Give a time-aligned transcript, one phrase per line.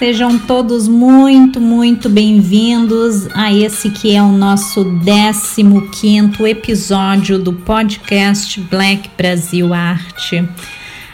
[0.00, 8.58] Sejam todos muito, muito bem-vindos a esse que é o nosso 15 episódio do podcast
[8.62, 10.48] Black Brasil Arte.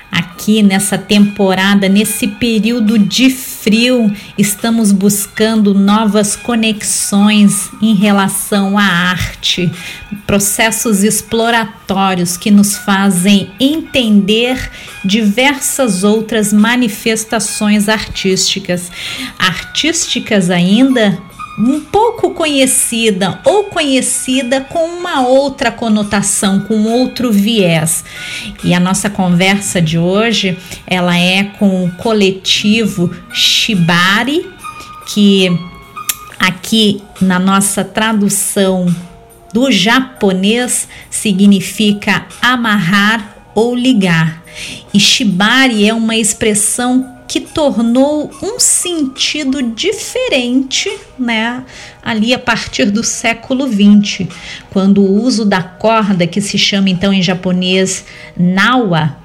[0.08, 4.08] Aqui nessa temporada, nesse período de frio,
[4.38, 9.68] estamos buscando novas conexões em relação à arte,
[10.28, 14.70] processos exploratórios que nos fazem entender
[15.06, 18.90] diversas outras manifestações artísticas.
[19.38, 21.18] Artísticas ainda,
[21.58, 28.04] um pouco conhecida ou conhecida com uma outra conotação, com outro viés.
[28.62, 34.46] E a nossa conversa de hoje, ela é com o coletivo Shibari,
[35.06, 35.48] que
[36.38, 38.94] aqui na nossa tradução
[39.52, 44.44] do japonês significa amarrar ou ligar.
[44.92, 51.64] E Shibari é uma expressão que tornou um sentido diferente, né,
[52.00, 54.28] ali a partir do século XX,
[54.70, 58.04] quando o uso da corda, que se chama então em japonês
[58.36, 59.16] nawa,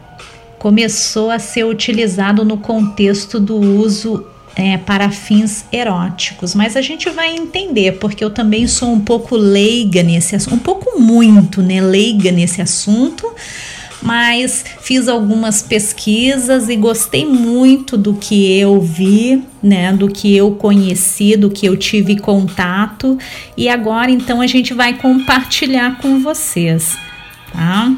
[0.57, 7.09] começou a ser utilizado no contexto do uso é, para fins eróticos, mas a gente
[7.09, 11.81] vai entender, porque eu também sou um pouco leiga nesse assunto, um pouco muito, né,
[11.81, 13.31] leiga nesse assunto,
[14.01, 20.51] mas fiz algumas pesquisas e gostei muito do que eu vi, né, do que eu
[20.51, 23.17] conheci, do que eu tive contato
[23.55, 26.97] e agora então a gente vai compartilhar com vocês,
[27.53, 27.93] tá?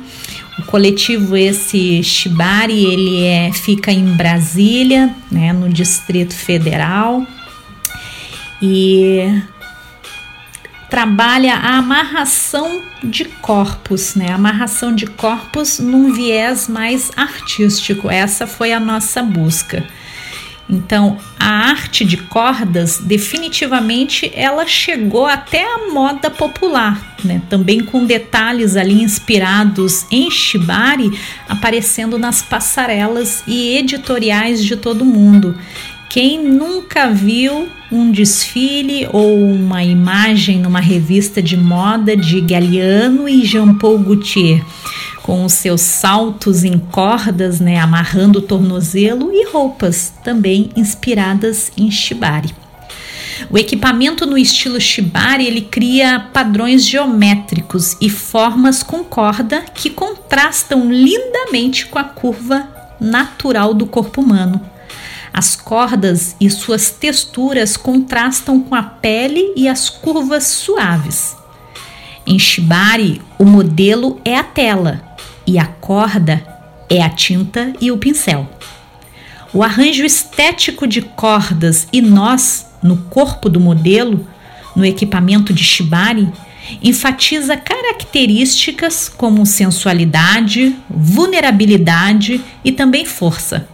[0.60, 7.26] O coletivo esse Shibari, ele é fica em Brasília, né, no Distrito Federal.
[8.62, 9.42] E
[10.94, 14.30] trabalha a amarração de corpos, né?
[14.30, 18.12] Amarração de corpos num viés mais artístico.
[18.12, 19.84] Essa foi a nossa busca.
[20.70, 27.42] Então, a arte de cordas, definitivamente, ela chegou até a moda popular, né?
[27.50, 31.12] Também com detalhes ali inspirados em shibari
[31.50, 35.58] aparecendo nas passarelas e editoriais de todo mundo.
[36.14, 43.44] Quem nunca viu um desfile ou uma imagem numa revista de moda de Galliano e
[43.44, 44.64] Jean Paul Gaultier,
[45.24, 51.90] com os seus saltos em cordas, né, amarrando o tornozelo e roupas também inspiradas em
[51.90, 52.54] shibari.
[53.50, 60.92] O equipamento no estilo shibari ele cria padrões geométricos e formas com corda que contrastam
[60.92, 62.68] lindamente com a curva
[63.02, 64.73] natural do corpo humano.
[65.34, 71.36] As cordas e suas texturas contrastam com a pele e as curvas suaves.
[72.26, 75.02] Em Shibari, o modelo é a tela
[75.46, 76.46] e a corda
[76.90, 78.48] é a tinta e o pincel.
[79.52, 84.28] O arranjo estético de cordas e nós no corpo do modelo,
[84.76, 86.32] no equipamento de Shibari,
[86.82, 93.68] enfatiza características como sensualidade, vulnerabilidade e também força.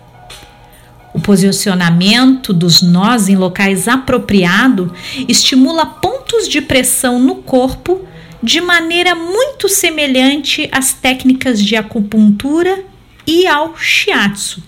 [1.13, 4.93] O posicionamento dos nós em locais apropriado
[5.27, 8.05] estimula pontos de pressão no corpo
[8.41, 12.83] de maneira muito semelhante às técnicas de acupuntura
[13.27, 14.63] e ao shiatsu,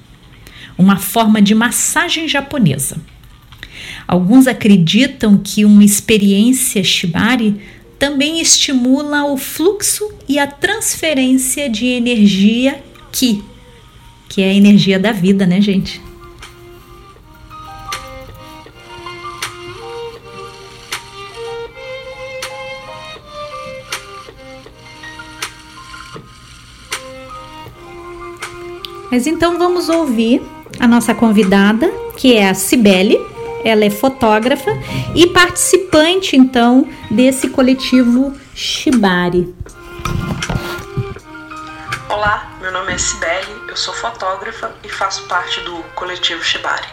[0.78, 2.98] uma forma de massagem japonesa.
[4.08, 7.62] Alguns acreditam que uma experiência shibari
[7.98, 13.44] também estimula o fluxo e a transferência de energia ki,
[14.28, 16.02] que é a energia da vida, né, gente?
[29.12, 30.42] Mas então vamos ouvir
[30.80, 33.20] a nossa convidada, que é a Cibele.
[33.66, 34.72] Ela é fotógrafa
[35.14, 39.54] e participante então desse coletivo Shibari.
[42.08, 46.88] Olá, meu nome é Cibele, eu sou fotógrafa e faço parte do coletivo Shibari.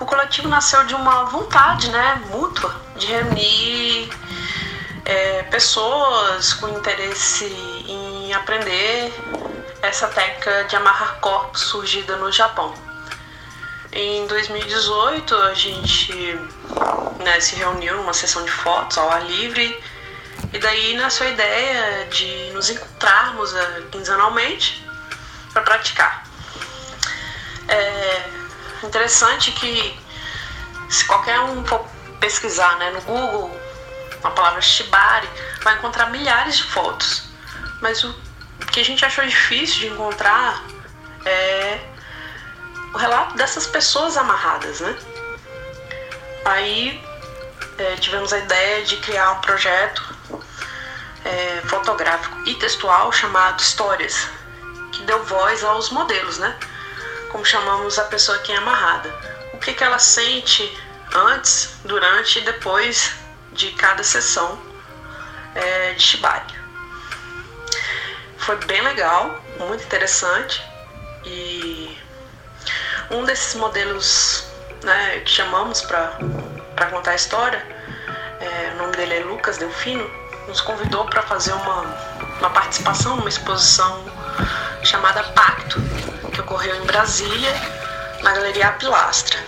[0.00, 4.08] O coletivo nasceu de uma vontade, né, mútua, de reunir
[5.04, 7.44] é, pessoas com interesse
[7.86, 9.12] em aprender
[9.82, 12.74] essa técnica de amarrar corpos surgida no Japão.
[13.92, 16.38] Em 2018 a gente
[17.18, 19.82] né, se reuniu numa sessão de fotos ao ar livre
[20.52, 24.86] e daí nasceu a ideia de nos encontrarmos uh, quinzenalmente
[25.52, 26.24] para praticar.
[27.68, 28.24] É
[28.82, 29.98] interessante que
[30.88, 31.84] se qualquer um for
[32.20, 33.60] pesquisar né, no Google
[34.22, 35.28] a palavra shibari,
[35.62, 37.24] vai encontrar milhares de fotos.
[37.80, 38.12] Mas o
[38.70, 40.62] que a gente achou difícil de encontrar
[41.24, 41.78] é
[42.94, 44.96] o relato dessas pessoas amarradas, né?
[46.44, 47.00] Aí
[47.78, 50.02] é, tivemos a ideia de criar um projeto
[51.24, 54.28] é, fotográfico e textual chamado Histórias,
[54.92, 56.56] que deu voz aos modelos, né?
[57.30, 59.12] Como chamamos a pessoa que é amarrada.
[59.52, 60.76] O que, que ela sente
[61.14, 63.12] antes, durante e depois
[63.52, 64.60] de cada sessão
[65.54, 66.59] é, de Shibari.
[68.50, 70.60] Foi bem legal, muito interessante
[71.24, 71.96] e
[73.08, 74.44] um desses modelos
[74.82, 77.64] né, que chamamos para contar a história,
[78.40, 80.04] é, o nome dele é Lucas Delfino,
[80.48, 81.82] nos convidou para fazer uma,
[82.40, 84.04] uma participação numa exposição
[84.82, 85.80] chamada Pacto,
[86.32, 87.52] que ocorreu em Brasília,
[88.20, 89.38] na Galeria Pilastra.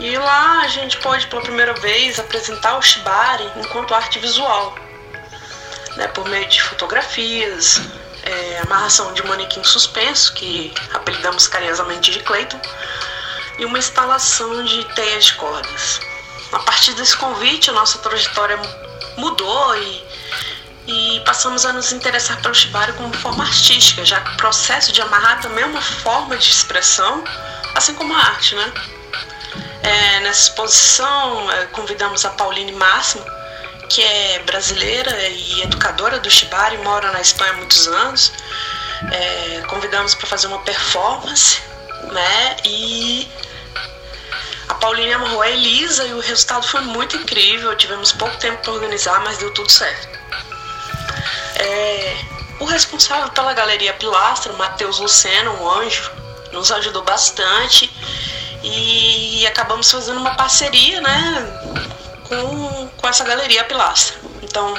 [0.00, 4.74] E lá a gente pôde pela primeira vez apresentar o Shibari enquanto arte visual,
[5.96, 7.80] né, por meio de fotografias,
[8.22, 12.60] é, amarração de manequim suspenso, que apelidamos carinhosamente de Clayton,
[13.58, 16.00] e uma instalação de teias de cordas.
[16.52, 18.58] A partir desse convite, a nossa trajetória
[19.16, 20.04] mudou e,
[20.86, 25.00] e passamos a nos interessar pelo shibari como forma artística, já que o processo de
[25.00, 27.22] amarrar também é uma forma de expressão,
[27.74, 28.72] assim como a arte, né?
[29.82, 33.24] É, nessa exposição, é, convidamos a Pauline Máximo,
[33.88, 38.32] que é brasileira e educadora do Shibari, mora na Espanha há muitos anos.
[39.12, 41.60] É, convidamos para fazer uma performance,
[42.12, 42.56] né?
[42.64, 43.28] E
[44.68, 47.74] a Pauline amarrou a Elisa e o resultado foi muito incrível.
[47.76, 50.08] Tivemos pouco tempo para organizar, mas deu tudo certo.
[51.56, 52.16] É,
[52.60, 56.10] o responsável pela Galeria Pilastra, Matheus Luceno, um anjo,
[56.52, 57.90] nos ajudou bastante
[58.62, 61.60] e acabamos fazendo uma parceria, né,
[62.28, 62.73] com,
[63.04, 64.16] com essa galeria Pilastra.
[64.42, 64.74] Então,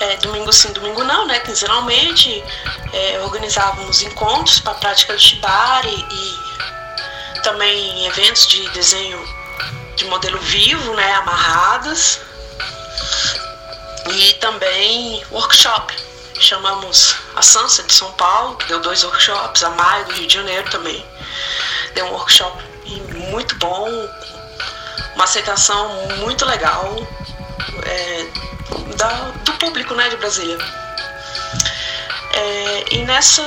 [0.00, 2.42] é, domingo sim, domingo não, né, quinzenalmente,
[2.92, 9.24] é, organizávamos encontros para prática do shibari e também eventos de desenho
[9.94, 12.20] de modelo vivo, né, amarradas
[14.10, 15.94] e também workshop.
[16.40, 20.34] Chamamos a Sansa de São Paulo, que deu dois workshops, a Maia do Rio de
[20.34, 21.06] Janeiro também
[21.94, 22.60] deu um workshop
[23.30, 23.88] muito bom,
[25.14, 25.88] uma aceitação
[26.18, 26.96] muito legal
[28.98, 30.58] da, do público né, de Brasília.
[32.34, 33.42] É, e nessa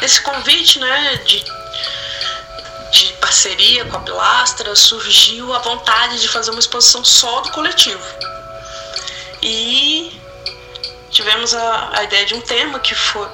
[0.00, 1.44] nesse convite né, de,
[2.90, 8.02] de parceria com a Pilastra surgiu a vontade de fazer uma exposição só do coletivo.
[9.42, 10.20] E
[11.10, 13.28] tivemos a, a ideia de um tema que foi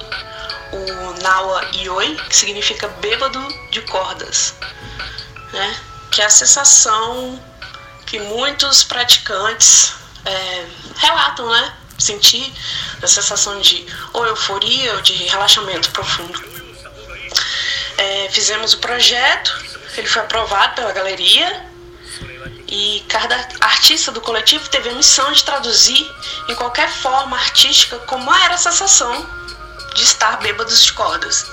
[0.72, 4.54] o Nawa Ioi, que significa bêbado de cordas,
[5.52, 5.80] né?
[6.10, 7.40] que é a sensação
[8.06, 11.74] que muitos praticantes é, relatam, né?
[11.98, 12.52] Sentir
[13.02, 16.42] a sensação de ou euforia ou de relaxamento profundo.
[17.98, 19.62] É, fizemos o projeto,
[19.96, 21.68] ele foi aprovado pela galeria
[22.66, 26.10] e cada artista do coletivo teve a missão de traduzir
[26.48, 29.26] em qualquer forma artística como era a sensação
[29.94, 31.46] de estar bêbados de cordas.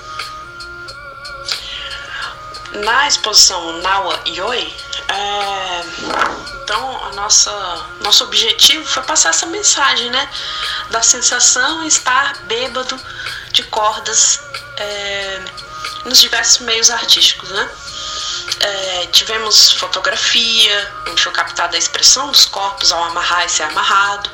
[2.72, 4.72] Na exposição Nawa Yoi,
[5.08, 10.28] é, então a nossa nosso objetivo foi passar essa mensagem, né,
[10.90, 13.00] da sensação estar bêbado
[13.52, 14.38] de cordas
[14.76, 15.40] é,
[16.04, 17.70] nos diversos meios artísticos, né.
[18.60, 24.30] É, tivemos fotografia, onde foi captada a expressão dos corpos ao amarrar e ser amarrado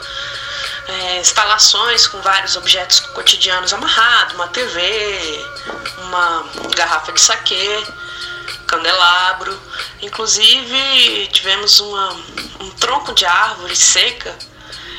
[0.89, 5.47] é, instalações com vários objetos cotidianos amarrados, uma TV,
[5.99, 7.87] uma garrafa de saquê,
[8.67, 9.59] candelabro.
[10.05, 12.13] Inclusive tivemos uma,
[12.61, 14.37] um tronco de árvore seca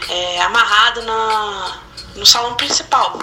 [0.10, 1.80] é, amarrado na,
[2.16, 3.20] no salão principal,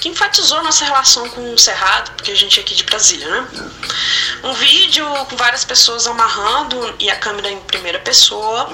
[0.00, 3.48] que enfatizou nossa relação com o Cerrado, porque a gente é aqui de Brasília, né?
[4.42, 8.68] Um vídeo com várias pessoas amarrando e a câmera em primeira pessoa,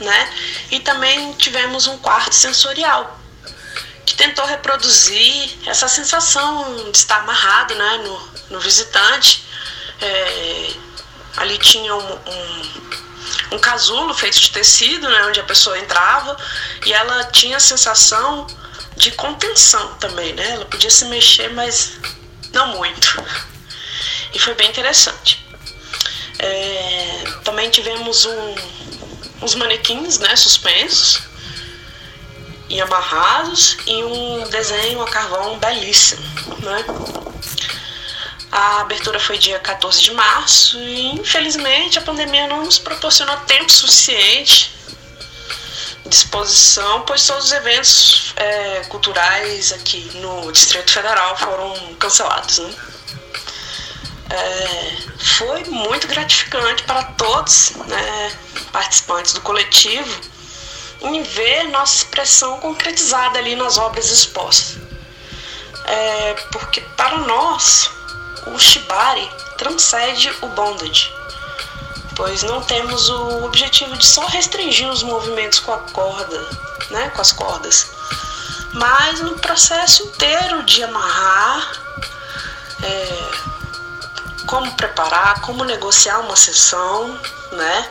[0.00, 0.34] né?
[0.72, 3.18] E também tivemos um quarto sensorial,
[4.04, 9.44] que tentou reproduzir essa sensação de estar amarrado, né, no, no visitante.
[10.00, 10.85] É,
[11.36, 12.86] ali tinha um, um
[13.52, 16.36] um casulo feito de tecido, né, onde a pessoa entrava
[16.84, 18.46] e ela tinha a sensação
[18.96, 20.52] de contenção também, né?
[20.52, 21.98] Ela podia se mexer, mas
[22.52, 23.22] não muito.
[24.32, 25.44] E foi bem interessante.
[26.38, 28.54] É, também tivemos um,
[29.42, 31.20] uns manequins né, suspensos
[32.68, 36.22] e amarrados e um desenho a carvão belíssimo.
[36.60, 36.84] Né?
[38.56, 43.70] A abertura foi dia 14 de março e infelizmente a pandemia não nos proporcionou tempo
[43.70, 44.74] suficiente
[46.06, 52.58] disposição, pois todos os eventos é, culturais aqui no Distrito Federal foram cancelados.
[52.58, 52.74] Né?
[54.30, 58.32] é, foi muito gratificante para todos né,
[58.72, 60.20] participantes do coletivo
[61.00, 64.78] em ver nossa expressão concretizada ali nas obras expostas.
[65.84, 67.90] É, porque para nós
[68.46, 71.14] o shibari transcende o bondage,
[72.14, 76.48] pois não temos o objetivo de só restringir os movimentos com a corda,
[76.90, 77.90] né, com as cordas,
[78.72, 81.72] mas no processo inteiro de amarrar,
[82.82, 83.56] é,
[84.46, 87.18] como preparar, como negociar uma sessão,
[87.52, 87.90] né?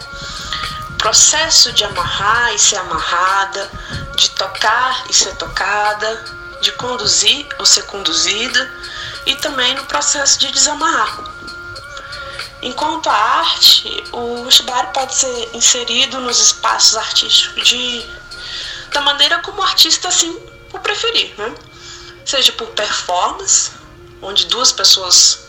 [0.97, 3.69] Processo de amarrar e ser amarrada,
[4.15, 6.23] de tocar e ser tocada,
[6.61, 8.71] de conduzir ou ser conduzida
[9.25, 11.35] e também no processo de desamarrar.
[12.61, 18.05] Enquanto a arte, o shibari pode ser inserido nos espaços artísticos de,
[18.91, 20.35] da maneira como o artista assim
[20.73, 21.53] o preferir, né?
[22.25, 23.71] Seja por performance,
[24.21, 25.47] onde duas pessoas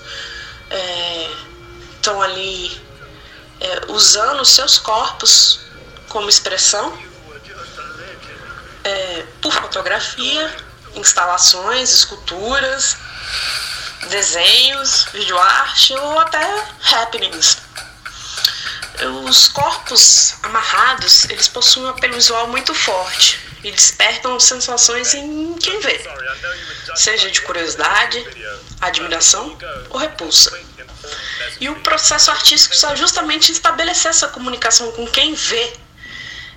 [1.96, 2.80] estão é, ali
[3.60, 5.60] é, usando os seus corpos
[6.08, 6.96] como expressão,
[8.84, 10.54] é, por fotografia,
[10.94, 12.96] instalações, esculturas,
[14.08, 17.58] desenhos, videoarte ou até happenings.
[19.26, 25.80] Os corpos amarrados, eles possuem um apelo visual muito forte e despertam sensações em quem
[25.80, 26.00] vê,
[26.94, 28.24] seja de curiosidade,
[28.80, 29.56] admiração
[29.90, 30.50] ou repulsa.
[31.60, 35.72] E o processo artístico está justamente estabelecer essa comunicação com quem vê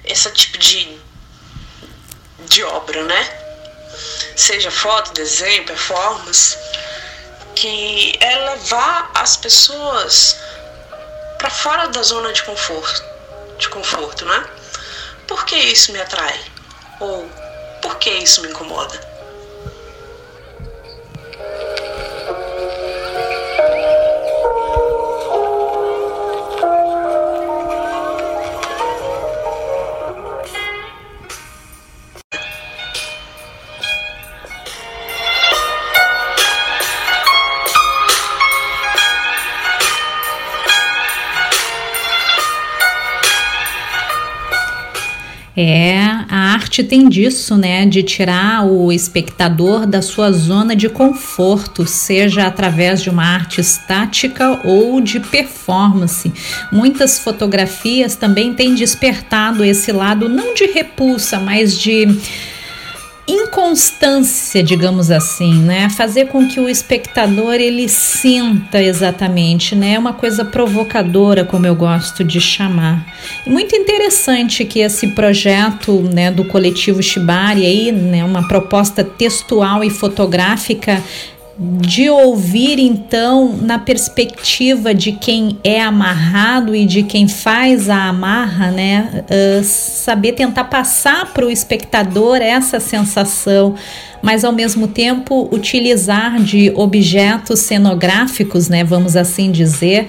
[0.06, 0.98] esse tipo de,
[2.48, 3.40] de obra, né?
[4.36, 6.58] Seja foto, desenho, performance,
[7.60, 10.38] que é levar as pessoas
[11.38, 13.04] para fora da zona de conforto,
[13.58, 14.50] de conforto, né?
[15.28, 16.40] Por que isso me atrai?
[17.02, 17.30] Ou
[17.82, 19.09] por que isso me incomoda?
[45.62, 46.00] É,
[46.30, 47.86] a arte tem disso, né?
[47.86, 54.62] De tirar o espectador da sua zona de conforto, seja através de uma arte estática
[54.64, 56.32] ou de performance.
[56.72, 62.08] Muitas fotografias também têm despertado esse lado, não de repulsa, mas de
[63.30, 65.90] inconstância, digamos assim, né?
[65.90, 69.94] Fazer com que o espectador ele sinta exatamente, né?
[69.94, 73.06] É uma coisa provocadora, como eu gosto de chamar.
[73.46, 79.90] Muito interessante que esse projeto, né, do coletivo Shibari aí, né, uma proposta textual e
[79.90, 81.04] fotográfica
[81.60, 88.72] de ouvir então na perspectiva de quem é amarrado e de quem faz a amarra,
[88.72, 89.26] né?
[89.30, 93.76] Uh, saber tentar passar para o espectador essa sensação,
[94.22, 98.86] mas ao mesmo tempo utilizar de objetos cenográficos, né?
[98.86, 100.08] Vamos assim dizer,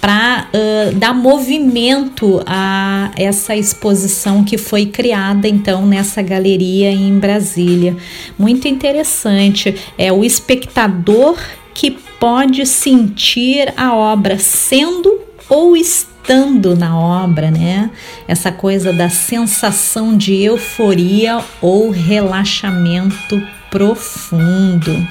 [0.00, 7.96] para uh, dar movimento a essa exposição que foi criada então nessa galeria em Brasília.
[8.38, 9.74] Muito interessante.
[9.98, 11.36] É o espectador
[11.74, 17.90] que pode sentir a obra sendo ou estando na obra, né?
[18.26, 25.06] Essa coisa da sensação de euforia ou relaxamento profundo.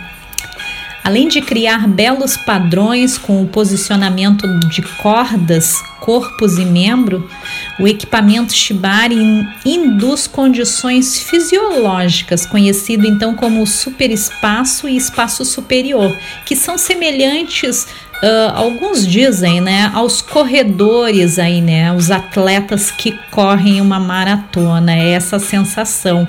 [1.05, 7.29] Além de criar belos padrões com o posicionamento de cordas, corpos e membro,
[7.79, 9.15] o equipamento Shibari
[9.63, 16.11] induz condições fisiológicas, conhecido então como superespaço e espaço superior,
[16.43, 17.83] que são semelhantes,
[18.23, 25.11] uh, alguns dizem, né, aos corredores aí, né, os atletas que correm uma maratona, é
[25.11, 26.27] essa sensação.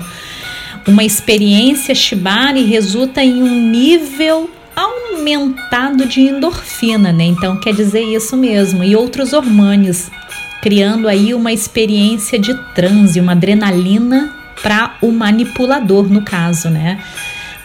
[0.87, 7.25] Uma experiência Shibari resulta em um nível aumentado de endorfina, né?
[7.25, 10.11] Então quer dizer isso mesmo, e outros hormônios,
[10.61, 14.31] criando aí uma experiência de transe, uma adrenalina
[14.61, 16.99] para o manipulador, no caso, né?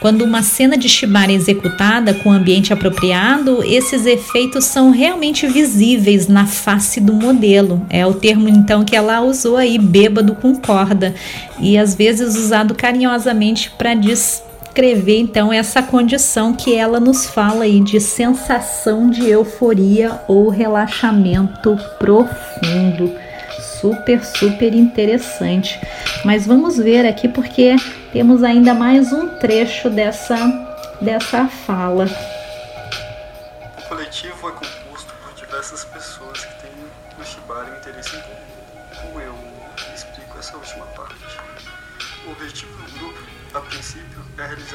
[0.00, 6.26] Quando uma cena de shibari é executada com ambiente apropriado, esses efeitos são realmente visíveis
[6.26, 7.86] na face do modelo.
[7.88, 11.14] É o termo então que ela usou aí, bêbado com corda,
[11.60, 13.94] e às vezes usado carinhosamente para
[14.72, 21.78] descrever então essa condição que ela nos fala aí de sensação de euforia ou relaxamento
[21.98, 23.14] profundo.
[23.80, 25.78] Super, super interessante.
[26.24, 27.76] Mas vamos ver aqui porque
[28.14, 30.36] temos ainda mais um trecho dessa
[31.02, 32.06] dessa fala.
[33.78, 36.21] O coletivo é composto por diversas pessoas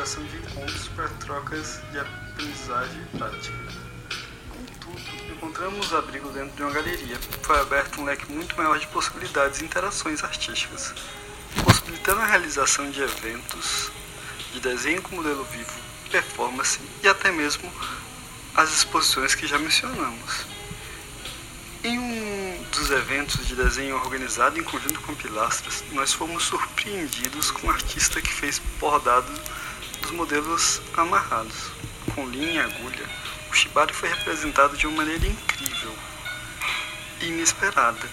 [0.07, 3.57] realização de encontros para trocas de aprendizagem prática.
[4.49, 7.19] Contudo, encontramos abrigo dentro de uma galeria.
[7.41, 10.93] Foi aberto um leque muito maior de possibilidades e interações artísticas,
[11.63, 13.91] possibilitando a realização de eventos
[14.53, 15.73] de desenho com modelo vivo,
[16.09, 17.69] performance e até mesmo
[18.55, 20.45] as exposições que já mencionamos.
[21.83, 27.67] Em um dos eventos de desenho organizado em conjunto com Pilastras, nós fomos surpreendidos com
[27.67, 29.31] um artista que fez bordado
[30.07, 31.71] dos modelos amarrados,
[32.15, 33.05] com linha e agulha.
[33.51, 35.93] O shibari foi representado de uma maneira incrível
[37.19, 38.07] e inesperada,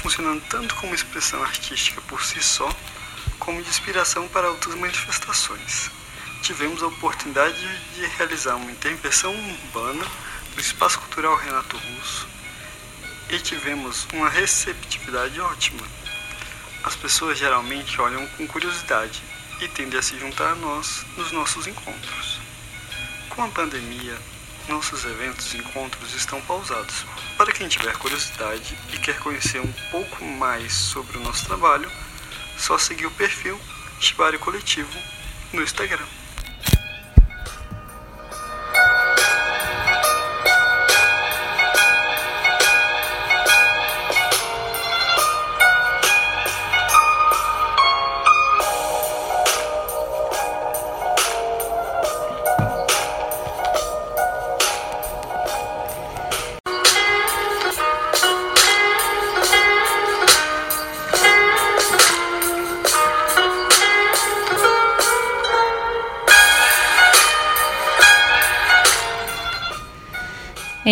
[0.00, 2.72] funcionando tanto como expressão artística por si só,
[3.40, 5.90] como de inspiração para outras manifestações
[6.42, 7.56] tivemos a oportunidade
[7.94, 10.04] de realizar uma intervenção urbana
[10.54, 12.26] no Espaço Cultural Renato Russo
[13.30, 15.86] e tivemos uma receptividade ótima.
[16.82, 19.22] As pessoas geralmente olham com curiosidade
[19.62, 22.40] e tendem a se juntar a nós nos nossos encontros.
[23.28, 24.18] Com a pandemia,
[24.68, 27.06] nossos eventos e encontros estão pausados.
[27.36, 31.90] Para quem tiver curiosidade e quer conhecer um pouco mais sobre o nosso trabalho,
[32.58, 33.58] só seguir o perfil
[34.00, 34.98] Shibari Coletivo
[35.52, 36.21] no Instagram.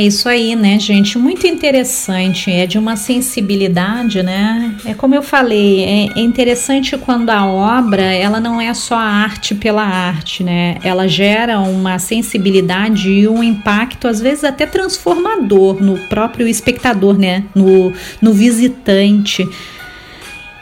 [0.01, 1.19] É isso aí, né, gente?
[1.19, 2.51] Muito interessante.
[2.51, 4.75] É de uma sensibilidade, né?
[4.87, 9.55] É como eu falei, é, é interessante quando a obra ela não é só arte
[9.55, 10.79] pela arte, né?
[10.83, 17.45] Ela gera uma sensibilidade e um impacto, às vezes até transformador no próprio espectador, né?
[17.55, 19.47] No, no visitante.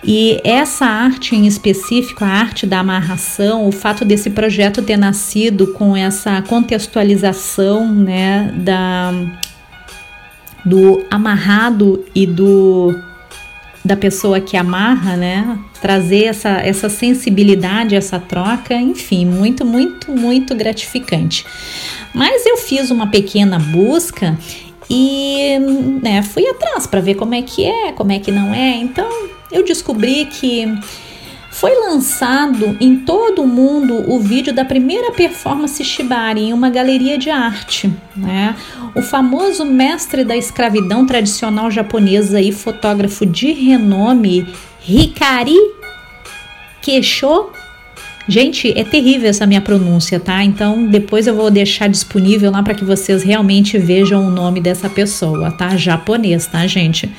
[0.03, 5.69] E essa arte em específico, a arte da amarração, o fato desse projeto ter nascido
[5.75, 9.13] com essa contextualização né, da,
[10.65, 12.95] do amarrado e do
[13.85, 15.59] da pessoa que amarra, né?
[15.81, 21.47] Trazer essa, essa sensibilidade, essa troca, enfim, muito, muito, muito gratificante.
[22.13, 24.37] Mas eu fiz uma pequena busca
[24.91, 25.59] e
[26.03, 28.77] né, fui atrás para ver como é que é, como é que não é.
[28.77, 29.09] Então
[29.51, 30.67] eu descobri que
[31.51, 37.19] foi lançado em todo o mundo o vídeo da primeira performance Shibari em uma galeria
[37.19, 37.93] de arte.
[38.15, 38.55] Né?
[38.95, 44.47] O famoso mestre da escravidão tradicional japonesa e fotógrafo de renome
[44.87, 45.59] Hikari
[46.81, 47.51] Keisho
[48.29, 50.45] Gente, é terrível essa minha pronúncia, tá?
[50.45, 54.87] Então depois eu vou deixar disponível lá para que vocês realmente vejam o nome dessa
[54.91, 55.75] pessoa, tá?
[55.79, 57.11] Japonês, tá, gente?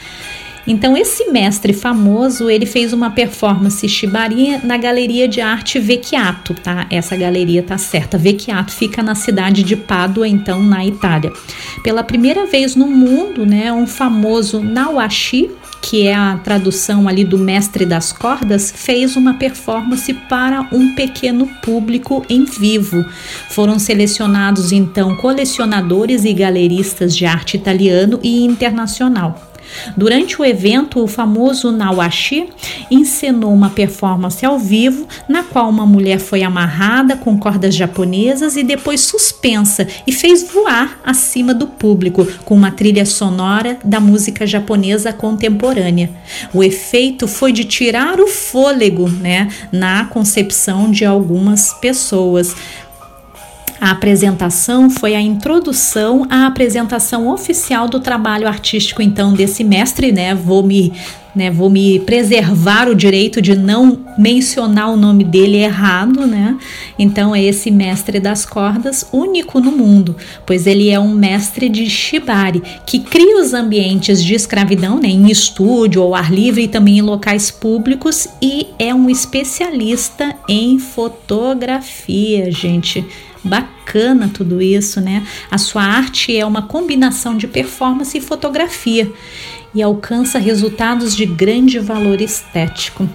[0.69, 6.85] Então esse mestre famoso, ele fez uma performance shibari na galeria de arte Vecchiato, tá?
[6.91, 8.19] Essa galeria tá certa.
[8.19, 11.33] Vecchiato fica na cidade de Pádua, então na Itália.
[11.81, 15.49] Pela primeira vez no mundo, né, um famoso Nawashi,
[15.81, 21.47] que é a tradução ali do mestre das cordas, fez uma performance para um pequeno
[21.63, 23.03] público em vivo.
[23.49, 29.48] Foram selecionados então colecionadores e galeristas de arte italiano e internacional.
[29.95, 32.49] Durante o evento, o famoso Nawashi
[32.89, 38.63] encenou uma performance ao vivo na qual uma mulher foi amarrada com cordas japonesas e
[38.63, 45.13] depois suspensa e fez voar acima do público com uma trilha sonora da música japonesa
[45.13, 46.09] contemporânea.
[46.53, 52.55] O efeito foi de tirar o fôlego, né, na concepção de algumas pessoas.
[53.79, 60.35] A apresentação foi a introdução à apresentação oficial do trabalho artístico então desse mestre, né?
[60.35, 60.91] Vou me
[61.35, 66.57] né, vou me preservar o direito de não mencionar o nome dele errado, né?
[66.97, 70.15] Então é esse mestre das cordas, único no mundo,
[70.45, 75.29] pois ele é um mestre de shibari, que cria os ambientes de escravidão, né, em
[75.29, 82.51] estúdio ou ar livre e também em locais públicos e é um especialista em fotografia,
[82.51, 83.05] gente.
[83.43, 85.25] Bacana tudo isso, né?
[85.49, 89.11] A sua arte é uma combinação de performance e fotografia
[89.73, 93.07] e alcança resultados de grande valor estético.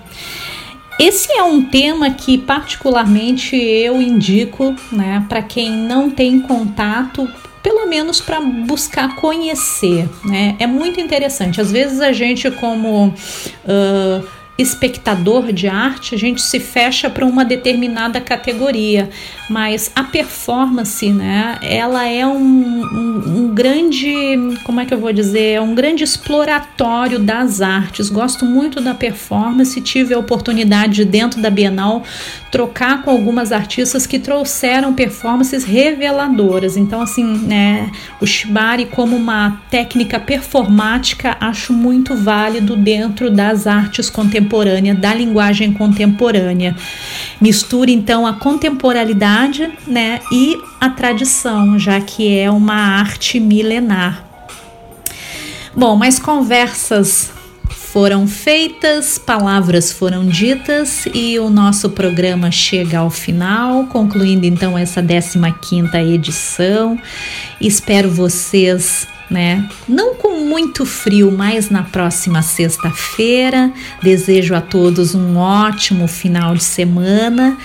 [0.99, 7.29] Esse é um tema que particularmente eu indico, né, para quem não tem contato
[7.65, 10.55] pelo menos para buscar conhecer, né?
[10.59, 11.63] É muito interessante.
[11.63, 14.27] Às vezes a gente como uh,
[14.59, 19.09] espectador de arte, a gente se fecha para uma determinada categoria,
[19.49, 25.13] mas a performance, né, ela é um, um, um, grande, como é que eu vou
[25.13, 28.09] dizer, é um grande exploratório das artes.
[28.09, 32.03] Gosto muito da performance, tive a oportunidade de, dentro da Bienal
[32.51, 36.77] trocar com algumas artistas que trouxeram performances reveladoras.
[36.77, 44.09] Então, assim, né, o shibari como uma técnica performática acho muito válido dentro das artes
[44.09, 46.77] contemporâneas, da linguagem contemporânea.
[47.41, 49.34] Mistura então a contemporaneidade,
[49.87, 54.25] né, e a tradição, já que é uma arte milenar.
[55.75, 57.33] Bom, mas conversas
[57.71, 65.03] foram feitas, palavras foram ditas e o nosso programa chega ao final, concluindo então essa
[65.03, 66.99] 15ª edição.
[67.61, 69.69] Espero vocês né?
[69.89, 73.73] Não com muito frio, mas na próxima sexta-feira.
[74.03, 77.57] Desejo a todos um ótimo final de semana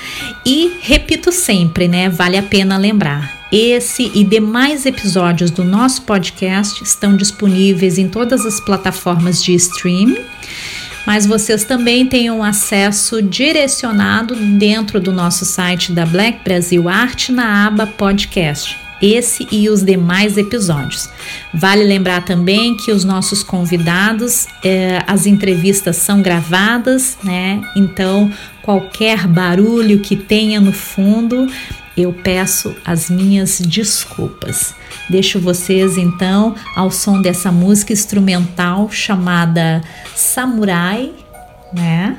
[0.46, 2.10] e repito sempre, né?
[2.10, 3.40] Vale a pena lembrar.
[3.52, 10.24] Esse e demais episódios do nosso podcast estão disponíveis em todas as plataformas de streaming,
[11.06, 17.32] mas vocês também têm um acesso direcionado dentro do nosso site da Black Brasil Arte
[17.32, 18.89] na aba podcast.
[19.02, 21.10] Esse e os demais episódios.
[21.54, 27.62] Vale lembrar também que os nossos convidados, eh, as entrevistas são gravadas, né?
[27.76, 28.32] Então,
[28.62, 31.48] qualquer barulho que tenha no fundo
[32.02, 34.74] eu peço as minhas desculpas.
[35.10, 39.82] Deixo vocês então ao som dessa música instrumental chamada
[40.16, 41.12] Samurai,
[41.74, 42.18] né?